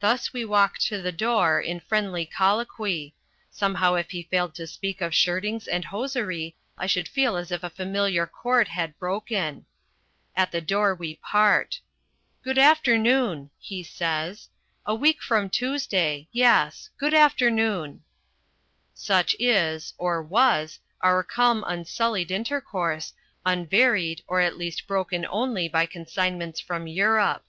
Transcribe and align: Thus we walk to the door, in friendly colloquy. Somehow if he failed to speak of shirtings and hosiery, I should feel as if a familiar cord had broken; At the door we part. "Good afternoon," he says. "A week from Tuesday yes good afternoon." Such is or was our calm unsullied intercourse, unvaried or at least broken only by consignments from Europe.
Thus 0.00 0.32
we 0.32 0.44
walk 0.44 0.76
to 0.78 1.00
the 1.00 1.12
door, 1.12 1.60
in 1.60 1.78
friendly 1.78 2.26
colloquy. 2.26 3.14
Somehow 3.48 3.94
if 3.94 4.10
he 4.10 4.24
failed 4.24 4.56
to 4.56 4.66
speak 4.66 5.00
of 5.00 5.14
shirtings 5.14 5.68
and 5.68 5.84
hosiery, 5.84 6.56
I 6.76 6.88
should 6.88 7.06
feel 7.06 7.36
as 7.36 7.52
if 7.52 7.62
a 7.62 7.70
familiar 7.70 8.26
cord 8.26 8.66
had 8.66 8.98
broken; 8.98 9.66
At 10.34 10.50
the 10.50 10.60
door 10.60 10.96
we 10.96 11.14
part. 11.14 11.78
"Good 12.42 12.58
afternoon," 12.58 13.50
he 13.60 13.84
says. 13.84 14.48
"A 14.84 14.96
week 14.96 15.22
from 15.22 15.48
Tuesday 15.48 16.26
yes 16.32 16.90
good 16.98 17.14
afternoon." 17.14 18.02
Such 18.94 19.36
is 19.38 19.94
or 19.96 20.20
was 20.24 20.80
our 21.02 21.22
calm 21.22 21.62
unsullied 21.68 22.32
intercourse, 22.32 23.12
unvaried 23.46 24.24
or 24.26 24.40
at 24.40 24.58
least 24.58 24.88
broken 24.88 25.24
only 25.30 25.68
by 25.68 25.86
consignments 25.86 26.58
from 26.58 26.88
Europe. 26.88 27.44